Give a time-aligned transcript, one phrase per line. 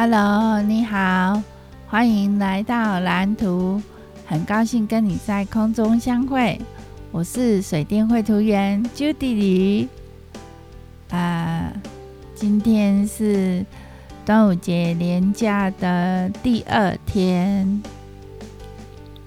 [0.00, 1.42] Hello，你好，
[1.88, 3.82] 欢迎来到蓝图，
[4.26, 6.56] 很高兴跟你在空中相会。
[7.10, 9.88] 我是水电绘图员 Judy 李。
[11.10, 11.72] 啊，
[12.32, 13.66] 今天是
[14.24, 17.82] 端午节连假的第二天。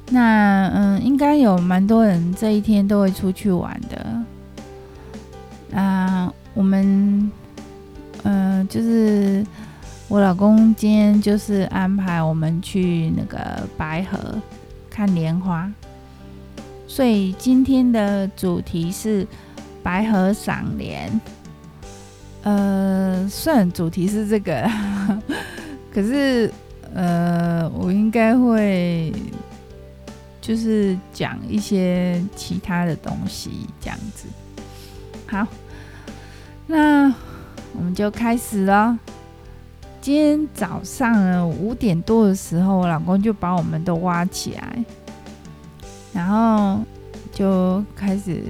[0.09, 5.77] 那嗯，应该有蛮多人这一天都会出去玩的。
[5.77, 7.30] 啊，我们
[8.23, 9.45] 嗯，就是。
[10.11, 14.37] 我老公今天就是安排我们去那个白河
[14.89, 15.71] 看莲花，
[16.85, 19.25] 所以今天的主题是
[19.81, 21.09] 白河赏莲。
[22.43, 24.70] 呃，虽然主题是这个，
[25.93, 26.51] 可是
[26.93, 29.13] 呃，我应该会
[30.41, 34.27] 就是讲一些其他的东西这样子。
[35.25, 35.48] 好，
[36.67, 37.05] 那
[37.71, 38.99] 我们就开始了。
[40.02, 44.84] 今天早上呢，五点多的时候，我老公就把我们都挖起来，
[46.12, 46.80] 然后
[47.32, 48.43] 就开始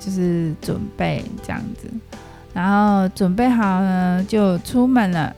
[0.00, 1.88] 就是准备这样子，
[2.52, 5.32] 然后准备好了就出门了。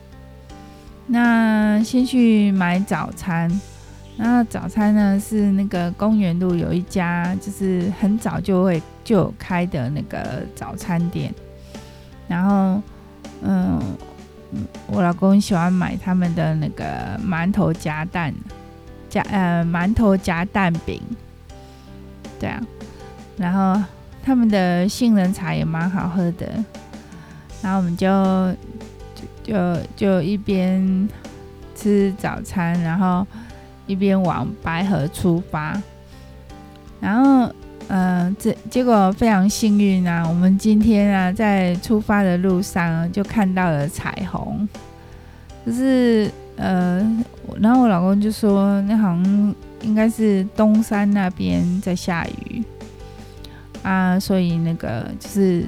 [1.07, 3.51] 那先去买早餐，
[4.17, 11.31] 然后早餐呢是那个公园路有一家，就是很早就会就有开的那个早餐店，
[12.27, 12.81] 然后
[13.43, 13.79] 嗯。
[14.87, 18.33] 我老公喜欢买他们的那个馒头夹蛋，
[19.09, 21.01] 夹呃馒头夹蛋饼，
[22.41, 22.61] 对啊，
[23.37, 23.83] 然后
[24.23, 26.47] 他们的杏仁茶也蛮好喝的，
[27.63, 28.07] 然后我们就
[29.45, 31.09] 就就，就一边
[31.75, 33.27] 吃早餐，然后
[33.87, 35.81] 一边往白河出发，
[37.01, 37.53] 然后。
[37.89, 40.27] 嗯、这结果非常幸运啊！
[40.29, 44.69] 我们今天啊，在出发的路上就看到了彩虹。
[45.65, 47.01] 就是呃，
[47.61, 52.63] 然后我老公就说，那好像应该是东山那边在下雨
[53.83, 55.65] 啊，所以那个就是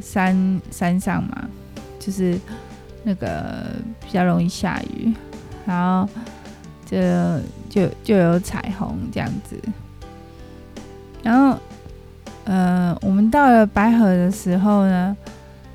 [0.00, 1.48] 山山上嘛，
[1.98, 2.38] 就是
[3.02, 3.66] 那个
[4.04, 5.12] 比较容易下雨，
[5.66, 6.08] 然后
[6.84, 6.98] 就
[7.68, 9.56] 就就有彩虹这样子。
[11.22, 11.58] 然后，
[12.44, 15.16] 呃，我们到了白河的时候呢，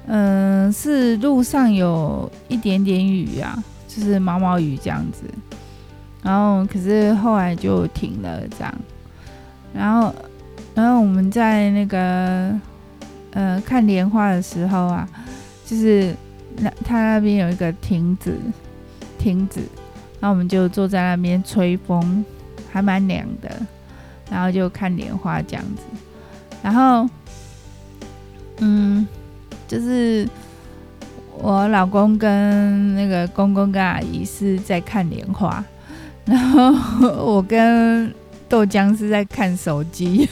[0.08, 5.24] 嗯、是路上有一点点雨啊，就是毛毛雨这样子。
[6.24, 8.74] 然后，可是后来就停了这样。
[9.74, 10.14] 然后，
[10.74, 12.60] 然后我们在那个，
[13.32, 15.08] 呃，看莲花的时候啊，
[15.66, 16.16] 就是
[16.58, 18.36] 那他那边有一个亭子，
[19.20, 19.62] 亭子，
[20.20, 22.26] 然后我们就坐在那边吹风，
[22.72, 23.52] 还蛮凉的。
[24.30, 25.84] 然后就看莲花这样子，
[26.64, 27.10] 然后，
[28.58, 29.08] 嗯，
[29.68, 30.28] 就是
[31.38, 35.64] 我老公跟那个公公跟阿姨是在看莲花，
[36.26, 36.72] 然后
[37.24, 38.14] 我跟
[38.50, 40.30] 豆浆是在看手机，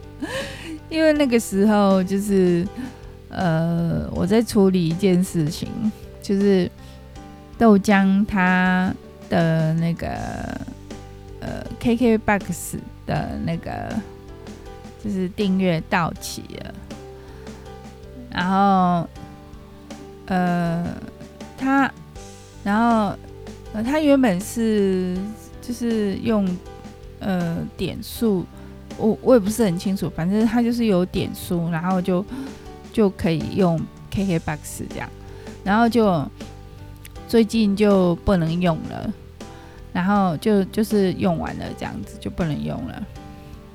[0.88, 2.66] 因为那个时候就是
[3.28, 5.68] 呃我在处理一件事情，
[6.22, 6.70] 就是
[7.56, 8.92] 豆浆他
[9.28, 10.08] 的那个
[11.40, 12.78] 呃 KKBOX。
[13.06, 13.92] 的那个
[15.02, 16.74] 就是订阅到期了，
[18.30, 19.08] 然后
[20.26, 20.86] 呃，
[21.58, 21.92] 他
[22.62, 23.16] 然后
[23.72, 25.18] 呃，他原本是
[25.60, 26.46] 就是用
[27.18, 28.46] 呃点数，
[28.96, 32.24] 我我也不是很清楚，反正他就是有点数，然后就
[32.92, 33.76] 就可以用
[34.12, 35.10] KKBOX 这样，
[35.64, 36.24] 然后就
[37.26, 39.12] 最近就不能用了。
[39.92, 43.02] 然后就就是用完了这样子就不能用了，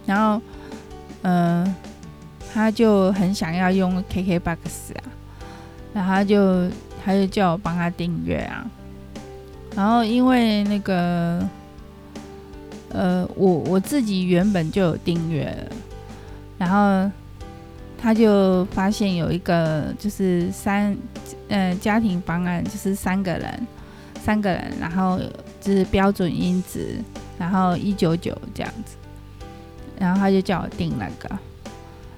[0.05, 0.41] 然后，
[1.23, 1.75] 嗯、
[2.53, 5.03] 他就很想要用 KKBOX 啊，
[5.93, 6.69] 然后他就
[7.03, 8.65] 他就叫我帮他订阅啊，
[9.75, 11.45] 然后因为那个，
[12.93, 15.53] 呃，我我自己原本就有订阅，
[16.57, 17.11] 然后
[18.01, 20.95] 他就发现有一个就是三，
[21.49, 23.67] 呃，家庭方案就是三个人，
[24.23, 25.19] 三个人，然后。
[25.65, 26.97] 是标准音质，
[27.39, 28.95] 然后一九九这样子，
[29.99, 31.27] 然后他就叫我订那个，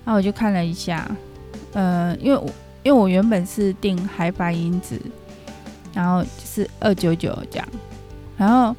[0.03, 1.09] 然后我就看了一下，
[1.73, 2.49] 呃，因为我
[2.83, 4.99] 因为我原本是订海拔音质，
[5.93, 7.67] 然后是二九九这样，
[8.37, 8.75] 然后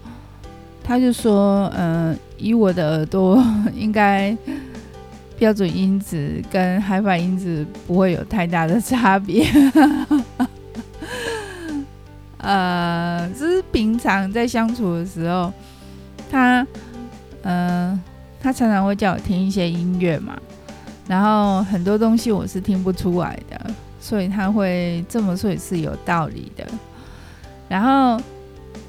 [0.84, 3.42] 他就说，嗯、以我的耳朵，
[3.74, 4.36] 应该
[5.38, 9.46] 标准音质跟 HiFi 音质不会有太大的差别。
[12.48, 15.52] 呃，就是平常在相处的时候，
[16.30, 16.66] 他，
[17.42, 18.00] 呃，
[18.40, 20.34] 他常常会叫我听一些音乐嘛，
[21.06, 26.66] 然后很多东西我是听不出来的，所以他会这么说也是有道理的。
[27.68, 28.18] 然后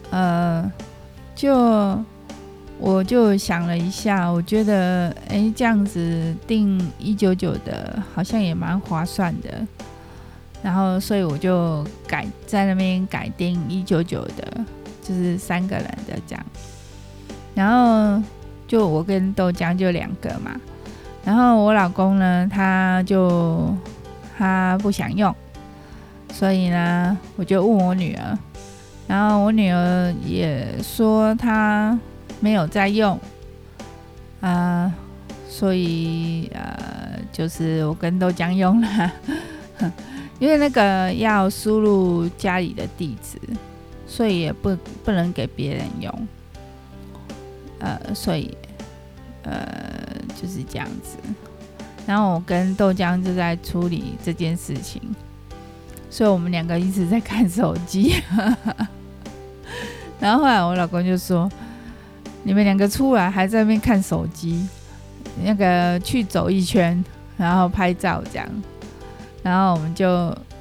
[0.10, 0.72] 呃，
[1.36, 2.02] 就
[2.80, 9.68] 我就想了一下，我觉得哎，这样子订一九九的，好像也蛮划算的。
[10.62, 14.66] 然后，所以我就改在那边改订一九九的，
[15.02, 16.46] 就是三个人的这样。
[17.56, 18.22] 然后
[18.68, 20.52] 就我跟豆浆就两个嘛。
[21.26, 23.74] 然后我老公呢，他就
[24.38, 25.34] 他不想用，
[26.34, 28.38] 所以呢，我就问我女儿。
[29.08, 31.98] 然后我女儿也说她
[32.40, 33.20] 没有在用，
[34.40, 34.94] 啊、
[35.48, 39.12] 所以呃，就是我跟豆浆用了。
[40.40, 43.38] 因为那个要输入家里的地址，
[44.08, 46.28] 所以也不不能给别人用。
[47.80, 48.58] 呃，所以
[49.44, 49.68] 呃
[50.42, 51.18] 就是这样子。
[52.08, 55.02] 然后我跟豆浆就在处理这件事情，
[56.10, 58.16] 所以我们两个一直在看手机。
[60.20, 61.50] 然后后来我老公就说
[62.44, 64.68] ：“你们两个出来还在那边看手机，
[65.44, 67.04] 那个去走一圈，
[67.38, 68.50] 然后拍照这样。”
[69.42, 70.10] 然后我们就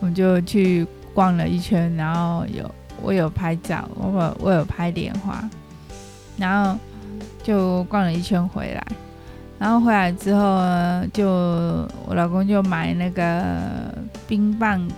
[0.01, 2.71] 我们就去逛了一圈，然后有
[3.03, 5.43] 我有拍照，我有我有拍莲花，
[6.37, 6.79] 然后
[7.43, 8.87] 就逛了一圈回来，
[9.59, 11.29] 然后回来之后呢，就
[12.07, 13.43] 我老公就买那个
[14.29, 14.89] 冰棒，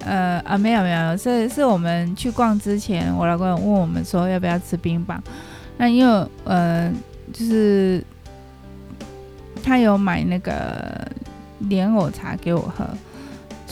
[0.00, 5.22] 呃啊没有没有，是是我们去逛之前，我老公问我们说要不要吃冰棒，
[5.76, 6.92] 那因为呃
[7.32, 8.04] 就是
[9.62, 11.06] 他有买那个。
[11.70, 12.84] 莲藕茶给我喝，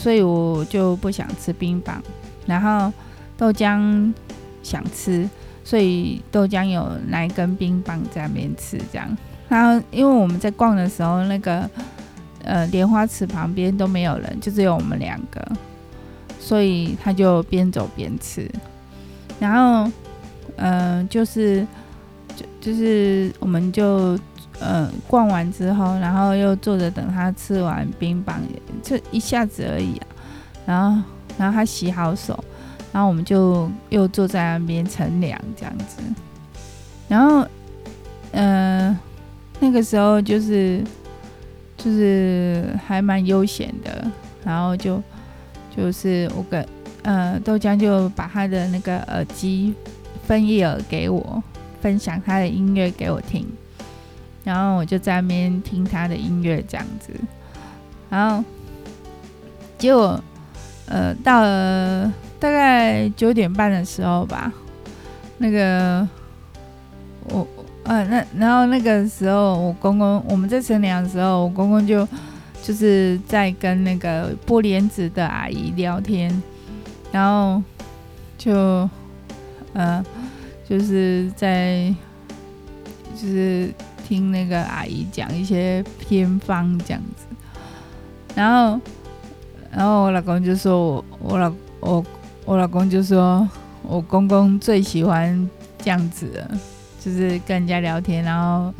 [0.03, 2.03] 所以我就不想吃冰棒。
[2.45, 2.91] 然后
[3.37, 4.13] 豆浆
[4.61, 5.29] 想吃，
[5.63, 9.17] 所以豆浆有拿一根冰棒在那边吃，这样。
[9.47, 11.69] 然后因为我们在逛的时候，那个
[12.43, 15.41] 呃莲花池旁边都没有人，就只有我们两个，
[16.37, 18.51] 所以他就边走边吃。
[19.39, 19.89] 然后
[20.57, 21.65] 嗯、就是
[22.35, 24.19] 就就是我们就。
[24.65, 28.39] 嗯，逛完之后，然后又坐着等他吃完冰棒，
[28.81, 30.07] 就一下子而已啊。
[30.65, 31.03] 然后，
[31.37, 32.41] 然后他洗好手，
[32.93, 36.01] 然后我们就又坐在那边乘凉这样子。
[37.09, 37.45] 然后，
[38.31, 38.97] 嗯、
[39.59, 40.81] 那个时候就是
[41.75, 44.09] 就是还蛮悠闲的。
[44.45, 45.01] 然后就
[45.75, 46.65] 就是我跟
[47.03, 49.73] 呃豆浆就把他的那个耳机
[50.25, 51.41] 分一耳给我，
[51.81, 53.45] 分享他的音乐给我听。
[54.43, 57.13] 然后我就在那边听他的音乐这样子，
[58.09, 58.43] 然后
[59.77, 60.21] 结果
[60.87, 64.51] 呃到了大概九点半的时候吧，
[65.37, 66.05] 那个
[67.29, 67.47] 我
[67.83, 72.05] 呃那然后那个时候我公公我们在乘凉的时候，我公公就
[72.61, 76.43] 就是在跟那个剥莲子的阿姨聊天，
[77.13, 77.63] 然后
[78.37, 78.53] 就
[79.71, 80.03] 呃
[80.67, 81.95] 就是在
[83.15, 83.73] 就是。
[84.13, 87.25] 听那个阿姨讲一些偏方这样子，
[88.35, 88.79] 然后，
[89.71, 92.05] 然后我老公就说我我老我
[92.45, 93.49] 我老公就说
[93.81, 95.49] 我公公最喜欢
[95.79, 96.47] 这样子的，
[97.03, 98.71] 就是跟人家聊天，然后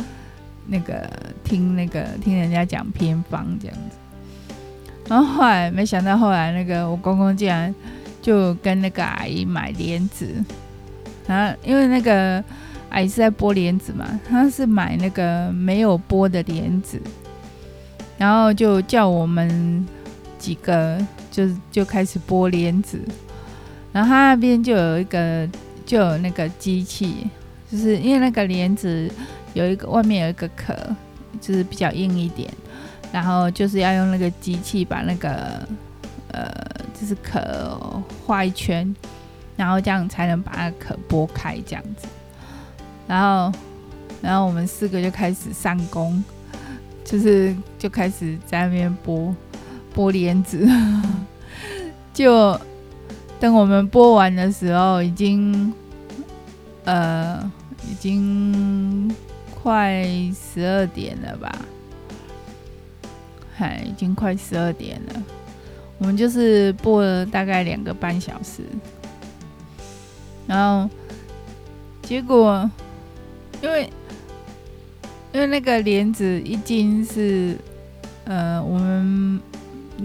[0.67, 1.09] 那个
[1.43, 3.97] 听那个听人家讲偏方这样子，
[5.09, 7.73] 然后后来没想到后来那个我公公竟然
[8.21, 10.31] 就跟那个阿姨买莲子，
[11.25, 12.43] 然后因为那个。
[12.93, 17.01] 阿姨是在剥莲子嘛，她是买那个没有剥的莲子，
[18.19, 19.85] 然后就叫我们
[20.37, 22.99] 几个就就开始剥莲子，
[23.91, 25.49] 然后他那边就有一个
[25.87, 27.27] 就有那个机器，
[27.71, 29.09] 就是因为那个莲子
[29.55, 30.75] 有一个外面有一个壳，
[31.41, 32.47] 就是比较硬一点，
[33.11, 35.67] 然后就是要用那个机器把那个
[36.31, 36.47] 呃
[36.93, 38.95] 就是壳画一圈，
[39.57, 42.07] 然后这样才能把那个壳剥开这样子。
[43.05, 43.51] 然后，
[44.21, 46.23] 然后我们四个就开始上工，
[47.03, 49.35] 就是就开始在那边剥
[49.93, 50.67] 剥莲子。
[52.13, 52.57] 就
[53.39, 55.73] 等我们剥完的时候，已经
[56.85, 57.51] 呃
[57.89, 59.13] 已经
[59.61, 61.53] 快十二点了吧？
[63.55, 65.23] 嗨，已经快十二点了。
[65.97, 68.63] 我们就是剥了大概两个半小时，
[70.47, 70.89] 然后
[72.01, 72.69] 结果。
[73.63, 73.89] 因为
[75.31, 77.57] 因为那个莲子一斤是，
[78.25, 79.39] 呃，我们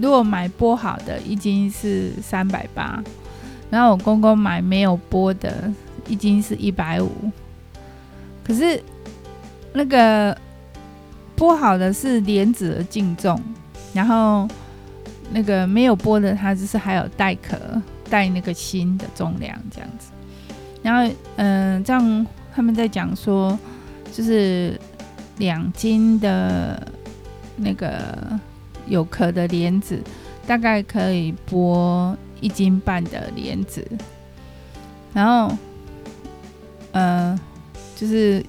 [0.01, 3.03] 如果买剥好的一斤是三百八，
[3.69, 5.69] 然后我公公买没有剥的
[6.07, 7.11] 一斤是一百五。
[8.43, 8.81] 可是
[9.73, 10.35] 那个
[11.37, 13.39] 剥好的是莲子的净重，
[13.93, 14.47] 然后
[15.31, 17.57] 那个没有剥的它就是还有带壳，
[18.09, 20.11] 带那个心的重量这样子。
[20.81, 22.25] 然后，嗯、这样
[22.59, 23.57] 他们在讲说，
[24.11, 24.77] 就是
[25.37, 26.85] 两斤的
[27.55, 28.37] 那个
[28.85, 29.97] 有壳的莲子，
[30.45, 33.87] 大概可以剥一斤半的莲子。
[35.13, 35.55] 然后，
[36.91, 37.39] 呃，
[37.95, 38.43] 就是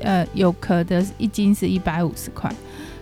[0.00, 2.50] 呃有壳的一斤是一百五十块。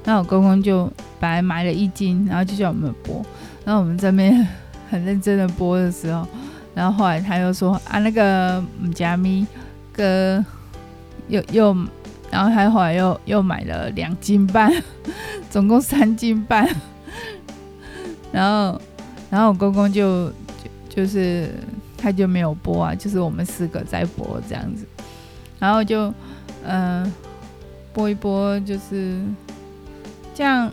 [0.03, 3.25] 那我公公就本来买了一斤，然后就叫我们剥。
[3.65, 4.45] 然后我们这边
[4.91, 6.27] 很认真的剥的时候。
[6.75, 9.47] 然后后来他又说啊，那个姆加咪
[9.99, 10.45] 哥
[11.27, 11.77] 又又，
[12.31, 14.73] 然后还后来又又买了两斤半，
[15.51, 16.65] 总共三斤半。
[18.31, 18.81] 然后
[19.29, 20.35] 然后我公公就就
[20.89, 21.51] 就是
[21.97, 24.87] 他就没有播啊，就是我们四个在播这样子。
[25.59, 26.15] 然后就
[26.65, 27.13] 嗯、呃、
[27.93, 29.21] 剥一播，就是
[30.33, 30.71] 这样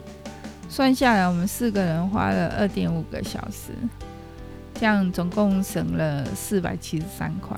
[0.70, 3.72] 算下来，我们四个人花了二点五个小时。
[4.78, 7.58] 这样总共省了四百七十三块，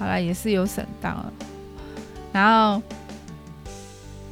[0.00, 1.24] 好了，也是有省到。
[2.32, 2.82] 然后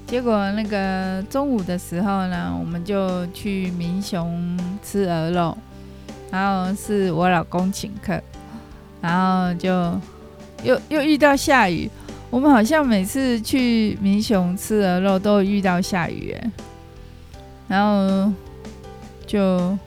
[0.06, 5.56] 结果那个中午的时候呢，我们就去民雄吃鹅肉，
[6.30, 8.18] 然后是我老公请客，
[9.02, 9.68] 然后就
[10.64, 11.90] 又又遇到下雨。
[12.30, 16.50] 我们好像每次去民雄吃鹅肉都遇到下雨，哎，
[17.68, 18.32] 然后
[19.26, 19.78] 就。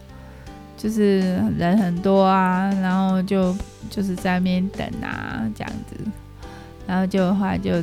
[0.77, 1.19] 就是
[1.59, 3.55] 人很多啊，然后就
[3.91, 5.95] 就是在那边等啊，这样子，
[6.87, 7.79] 然后就后来就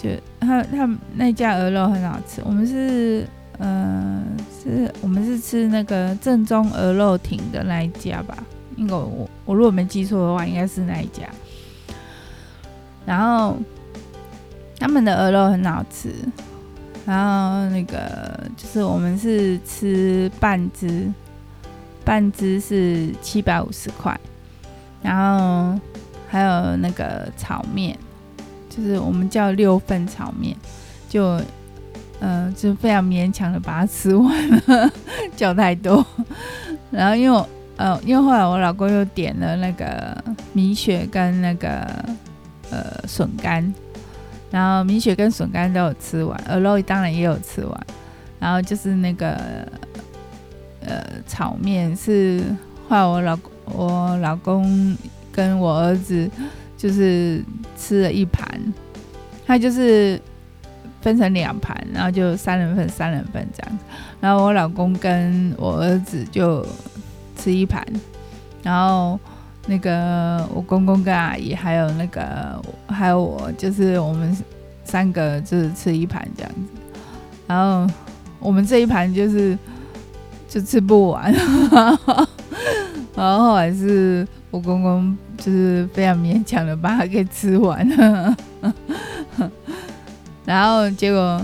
[0.00, 3.24] 就他他们那家鹅肉很好吃，我们是
[3.58, 4.24] 呃
[4.60, 8.36] 是我们是吃那个正宗鹅肉亭的那一家吧，
[8.74, 11.22] 因为我我如果没记错的话，应该是那一家。
[13.06, 13.56] 然后
[14.80, 16.10] 他们的鹅肉很好吃，
[17.06, 21.12] 然后那个就是我们是吃半只。
[22.04, 24.20] 半只是七百五十块，
[25.02, 25.78] 然后
[26.28, 27.98] 还有那个炒面，
[28.70, 30.56] 就是我们叫六份炒面，
[31.08, 31.40] 就
[32.20, 34.90] 呃就非常勉强的把它吃完了，
[35.36, 36.04] 叫太多。
[36.90, 37.44] 然后因为
[37.76, 40.16] 呃因为后来我老公又点了那个
[40.52, 41.68] 米血跟那个
[42.70, 43.74] 呃笋干，
[44.50, 47.86] 然后米血跟笋干都有吃完，鹅肉当然也有吃完，
[48.38, 49.66] 然后就是那个。
[50.84, 52.42] 呃，炒面是
[52.88, 54.96] 后来我老公我老公
[55.30, 56.30] 跟我儿子
[56.76, 57.42] 就是
[57.76, 58.46] 吃了一盘，
[59.46, 60.20] 他就是
[61.00, 63.84] 分成两盘，然后就三人份三人份这样子，
[64.20, 66.66] 然后我老公跟我儿子就
[67.36, 67.86] 吃一盘，
[68.62, 69.18] 然后
[69.66, 74.36] 那个我公公跟阿姨还有那个还有我，就是我们
[74.84, 76.80] 三个就是吃一盘这样子，
[77.46, 77.92] 然后
[78.38, 79.58] 我们这一盘就是。
[80.48, 81.34] 就吃不完，
[83.14, 88.36] 然后后来是我公公就是非常勉强的把它给吃完了，
[90.44, 91.40] 然后结果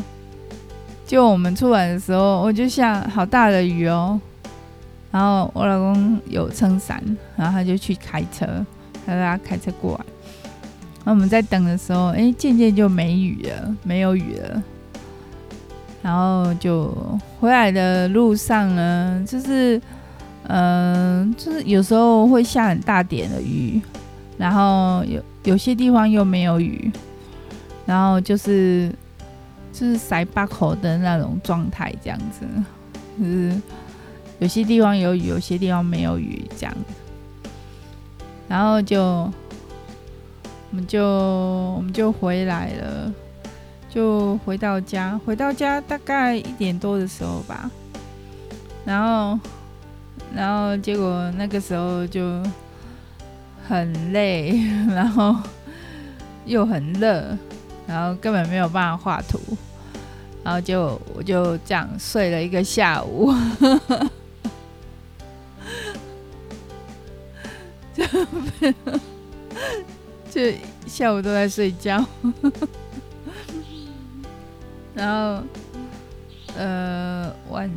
[1.07, 4.21] 就我们出来的时候，我就下好大的雨哦，
[5.11, 7.03] 然后我老公有撑伞，
[7.37, 8.47] 然后他就去开车，
[9.07, 10.05] 他说他开车过来，
[11.05, 14.63] 那我们在等的时候，哎，渐渐就没雨了，没有雨了。
[16.01, 16.95] 然后就
[17.41, 19.81] 回来的路上呢，就是，
[20.49, 23.81] 嗯、就是有时候会下很大点的雨，
[24.37, 26.91] 然后有有些地方又没有雨，
[27.87, 28.93] 然后就是
[29.73, 32.47] 就是塞八口的那种状态这样子，
[33.19, 33.63] 就是
[34.41, 36.75] 有些地方有雨，有些地方没有雨这样，
[38.49, 39.33] 然后就我
[40.73, 43.13] 们就我们就回来了。
[43.91, 47.71] 就回到家，回到家大概一点多的时候吧，
[48.85, 49.41] 然后，
[50.35, 52.43] 然后结果那个时候就
[53.67, 54.59] 很累，
[54.95, 55.35] 然后
[56.45, 57.37] 又很热，
[57.87, 59.41] 然后根本没有办法画图，
[60.45, 63.33] 然后就我就这样睡了一个下午，
[67.93, 68.05] 就
[70.31, 70.41] 就
[70.87, 72.05] 下午都在睡觉。
[74.95, 75.43] 然后，
[76.57, 77.71] 呃，晚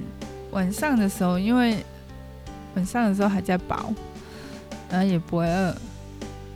[0.51, 1.85] 晚上的时候，因为
[2.75, 3.93] 晚上的时候还在饱，
[4.89, 5.75] 然后也不会饿，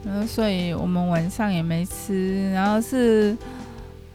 [0.05, 2.51] 然后所以我们晚上也没吃。
[2.53, 3.35] 然后是，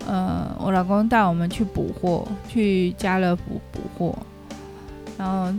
[0.07, 4.19] 呃，我老公带我们去补货，去家乐福补货，
[5.19, 5.53] 然后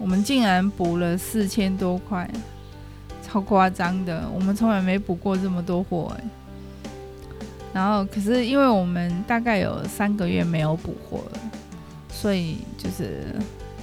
[0.00, 2.28] 我们竟然补了四千多块，
[3.22, 6.24] 超夸张的，我们从来没补过这么多货哎。
[7.72, 11.40] 然后，可是因为我们大概有三个月没有补货了，
[12.08, 13.34] 所以就是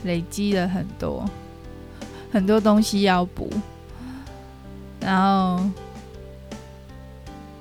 [0.03, 1.23] 累积了很多。
[2.31, 3.49] 很多东西要补，
[5.01, 5.61] 然后，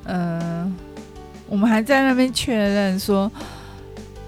[0.04, 0.72] 呃，
[1.48, 3.28] 我们还在那边确认说，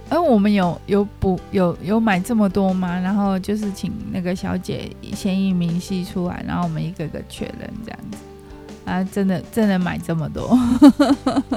[0.08, 2.98] 哎、我们有有补有有买这么多吗？
[2.98, 8.18] 然后就是请那个小姐先印明细出来，然后我们一个个确认这样子，
[8.84, 10.58] 啊，真的真的买这么多，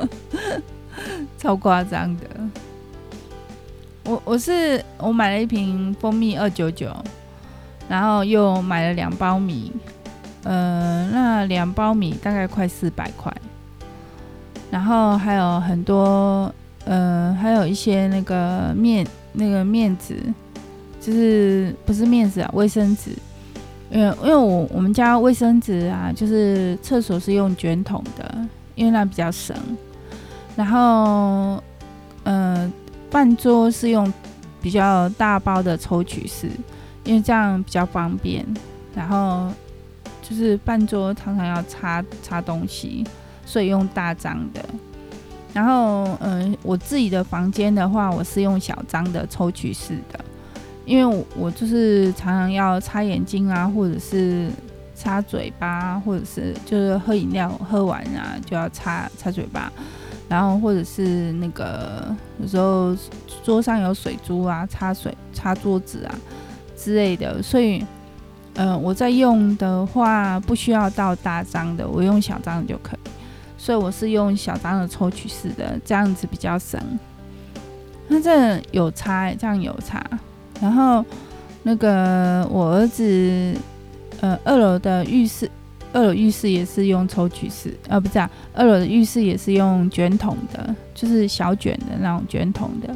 [1.40, 2.24] 超夸张的。
[4.06, 6.96] 我我是我买了一瓶蜂蜜二九九，
[7.90, 9.72] 然后又买了两包米，
[10.44, 13.36] 呃，那两包米大概快四百块，
[14.70, 16.54] 然后还有很多，
[16.86, 20.22] 呃，还有一些那个面那个面纸，
[21.02, 23.10] 就是不是面纸啊，卫生纸，
[23.90, 28.38] 因为因为我我们家卫生纸啊，就是厕所是用卷筒的，
[28.76, 29.58] 因为那比较省，
[30.56, 31.60] 然后，
[32.24, 32.72] 呃。
[33.16, 34.12] 饭桌是用
[34.62, 36.50] 比较大包的抽取式，
[37.06, 38.46] 因为这样比较方便。
[38.94, 39.50] 然后
[40.22, 43.06] 就是饭桌常常要擦擦东西，
[43.46, 44.60] 所以用大张的。
[45.54, 50.20] 然后，嗯，我自己的房间的话，我是用小张的抽取式的，
[50.84, 54.50] 因为我我就是常常要擦眼睛啊，或者是
[54.94, 59.72] 擦嘴巴，或者是就是喝饮料喝完啊就要擦擦嘴巴。
[60.28, 62.96] 然后或者是那个有时候
[63.44, 66.16] 桌上有水珠啊，擦水擦桌子啊
[66.76, 67.86] 之类的，所以
[68.56, 73.10] 呃我在用的话不需要到大张的，我用小张的就可以。
[73.58, 76.80] 所以我是用小张的抽取式的，这样子比较省。
[78.08, 80.04] 那这有差，这样有差。
[80.62, 81.04] 然后
[81.64, 83.56] 那个我儿子
[84.22, 85.50] 呃二楼的浴室。
[85.96, 92.94] 二楼浴室也是用抽取式，呃，不是啊，二楼的浴室也是用卷筒的，就是小卷的那种卷筒的。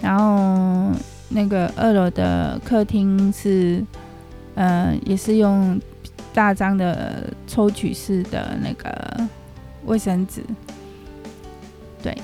[0.00, 0.90] 然后
[1.28, 3.84] 那个二楼的客厅是，
[4.54, 5.78] 呃，也是用
[6.32, 9.28] 大张的抽取式的那个
[9.84, 10.42] 卫生纸。
[12.02, 12.16] 对，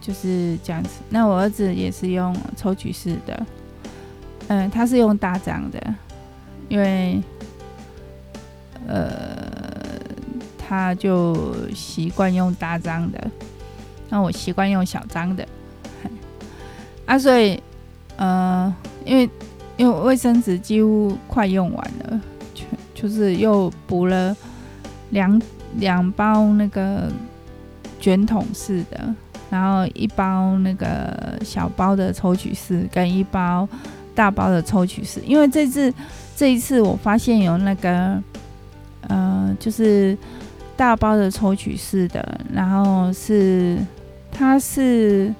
[0.00, 1.00] 就是这样子。
[1.10, 3.46] 那我儿子也是用抽取式的，
[4.46, 5.94] 嗯、他是用大张的，
[6.70, 7.22] 因为。
[8.86, 9.10] 呃，
[10.56, 13.30] 他就习惯用大张的，
[14.08, 15.46] 那我习惯用小张的。
[17.04, 17.62] 啊，所以，
[18.16, 19.28] 呃，因为
[19.76, 22.20] 因为卫生纸几乎快用完了，
[22.54, 22.64] 就
[22.94, 24.36] 就是又补了
[25.10, 25.40] 两
[25.76, 27.10] 两包那个
[27.98, 29.14] 卷筒式的，
[29.50, 33.68] 然后一包那个小包的抽取式，跟一包
[34.14, 35.20] 大包的抽取式。
[35.26, 35.92] 因为这次
[36.36, 38.22] 这一次我发现有那个。
[39.58, 40.16] 就是
[40.76, 43.76] 大包的抽取式的，然后是
[44.30, 45.34] 它是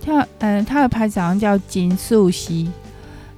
[0.00, 2.70] 它呃它的牌子好像叫金素熙，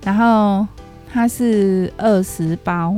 [0.04, 0.66] 然后
[1.12, 2.94] 它是二十包，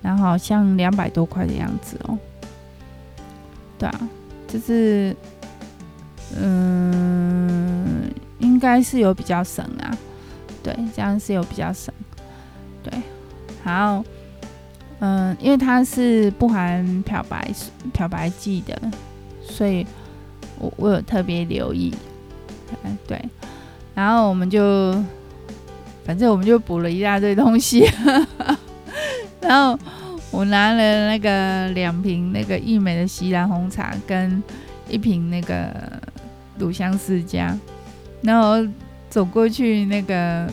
[0.00, 2.16] 然后好像两百多块的样子哦。
[3.78, 4.08] 对啊，
[4.46, 5.14] 就是
[6.36, 9.96] 嗯，应该是有比较省啊，
[10.62, 11.92] 对，这样是有比较省，
[12.82, 12.92] 对，
[13.64, 14.04] 好。
[14.98, 17.50] 嗯，因为它是不含漂白
[17.92, 18.80] 漂白剂的，
[19.42, 19.86] 所以
[20.58, 21.94] 我我有特别留意。
[23.06, 23.22] 对，
[23.94, 24.92] 然后我们就
[26.04, 27.84] 反正我们就补了一大堆东西，
[29.40, 29.78] 然后
[30.30, 34.42] 我拿了那个两瓶那个义美的锡兰红茶跟
[34.88, 35.70] 一瓶那个
[36.58, 37.54] 鲁香世家，
[38.22, 38.66] 然后
[39.10, 40.50] 走过去那个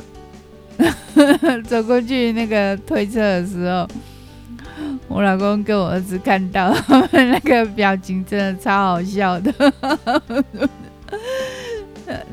[1.65, 3.87] 走过去那个推车的时候。
[5.13, 6.75] 我老公跟我儿子看到
[7.11, 9.53] 那个表情，真的超好笑的。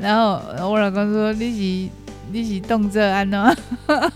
[0.01, 1.57] 然后我老公说：“你是
[2.31, 3.39] 你是动作安怎？”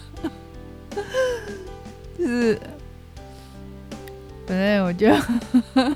[2.17, 2.59] 就是，
[4.47, 5.09] 反正我就，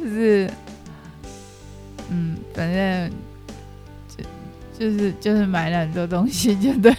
[0.00, 0.50] 就是，
[2.08, 3.10] 嗯，反正
[4.08, 4.24] 就
[4.78, 6.90] 就是就是买了很多东西，就对。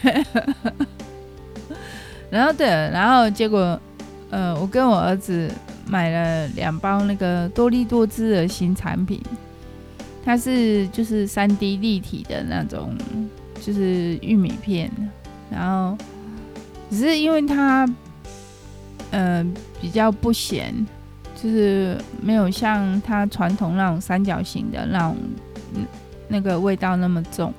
[2.34, 3.80] 然后对，然后结果，
[4.32, 5.48] 呃，我跟我儿子
[5.86, 9.22] 买了两包那个多力多滋的新产品，
[10.26, 12.98] 它是就是三 D 立体的那种，
[13.62, 14.92] 就是玉米片，
[15.52, 15.96] 然后
[16.90, 17.88] 只是因为它，
[19.12, 19.46] 呃，
[19.80, 20.74] 比较不咸，
[21.40, 25.16] 就是没有像它传统那种三角形的那种，
[26.30, 27.54] 那个味道那么重，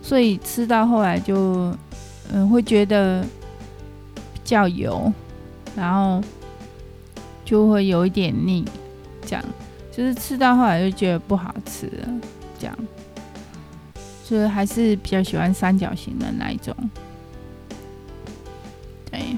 [0.00, 1.76] 所以吃到后来就，
[2.32, 3.22] 嗯、会觉得。
[4.50, 5.10] 较油，
[5.74, 6.20] 然后
[7.44, 8.64] 就会有一点腻，
[9.24, 9.44] 这样。
[9.92, 12.08] 就是吃到后来就觉得不好吃了，
[12.58, 12.78] 这样，
[14.24, 16.74] 所以还是比较喜欢三角形的那一种。
[19.10, 19.36] 对。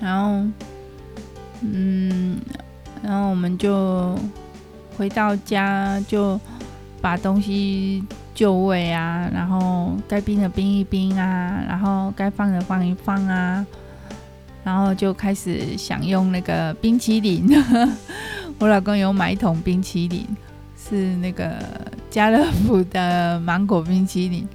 [0.00, 0.46] 然后，
[1.62, 2.38] 嗯，
[3.02, 4.16] 然后我们就
[4.96, 6.38] 回到家，就
[7.00, 13.66] 把东西就位啊，然后该冰的冰一冰啊，然后该放的放一放啊，
[14.64, 17.48] 然后就开始享用那个冰淇淋。
[18.58, 20.26] 我老公有买一桶冰淇淋，
[20.76, 21.54] 是那个
[22.10, 24.46] 家乐福的芒果冰淇淋，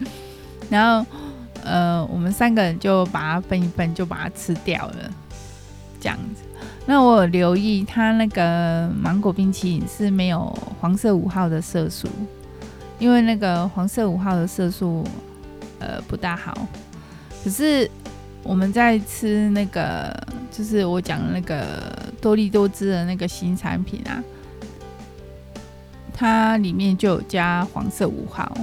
[0.69, 1.05] 然后
[1.63, 4.95] 呃，我们三个人就把它分一分，就把它吃掉了。
[5.99, 6.43] 这样子，
[6.85, 12.07] 那我有留意，他那个芒果冰淇淋是没有黄色五号的色素，
[12.99, 15.03] 因为那个黄色五号的色素，
[15.79, 16.55] 呃，不大好。
[17.43, 17.89] 可是
[18.45, 20.15] 我们在吃那个，
[20.51, 21.65] 就是我讲的那个
[22.21, 24.23] 多利多汁的那个新产品啊，
[26.13, 28.55] 它里面就有加黄色五号，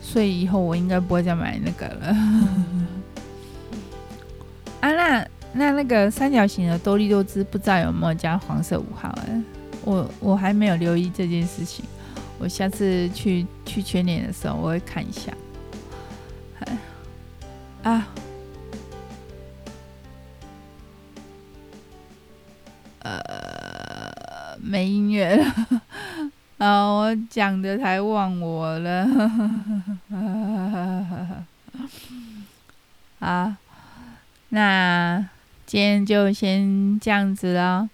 [0.00, 2.06] 所以以后我应该不会再买那个了。
[4.80, 5.28] 啊，那。
[5.58, 9.08] 那那个三角形的多利多汁不知道有没有加黄色五号？
[9.26, 9.42] 哎，
[9.84, 11.82] 我我还没有留意这件事情，
[12.38, 15.32] 我下次去去全联的时候我会看一下。
[17.84, 18.06] 啊，
[24.66, 25.54] 没音乐了，
[26.58, 29.06] 啊，我讲的才忘我了，
[33.20, 33.56] 啊，
[34.50, 35.28] 那。
[35.66, 37.90] 今天就先这样子了，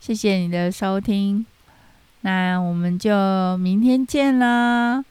[0.00, 1.46] 谢谢你的收听，
[2.22, 5.04] 那我们就明天见了，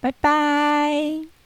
[0.00, 1.37] 拜拜。